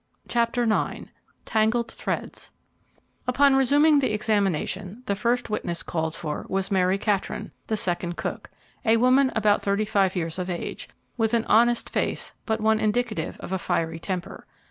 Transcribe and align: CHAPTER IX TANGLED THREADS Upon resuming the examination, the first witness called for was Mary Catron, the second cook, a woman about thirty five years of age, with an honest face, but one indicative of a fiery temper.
CHAPTER 0.27 0.63
IX 0.63 1.09
TANGLED 1.45 1.91
THREADS 1.91 2.51
Upon 3.27 3.55
resuming 3.55 3.99
the 3.99 4.13
examination, 4.15 5.03
the 5.05 5.13
first 5.13 5.51
witness 5.51 5.83
called 5.83 6.15
for 6.15 6.47
was 6.49 6.71
Mary 6.71 6.97
Catron, 6.97 7.51
the 7.67 7.77
second 7.77 8.17
cook, 8.17 8.49
a 8.83 8.97
woman 8.97 9.31
about 9.35 9.61
thirty 9.61 9.85
five 9.85 10.15
years 10.15 10.39
of 10.39 10.49
age, 10.49 10.89
with 11.17 11.35
an 11.35 11.45
honest 11.45 11.87
face, 11.87 12.33
but 12.47 12.59
one 12.59 12.79
indicative 12.79 13.37
of 13.41 13.51
a 13.51 13.59
fiery 13.59 13.99
temper. 13.99 14.47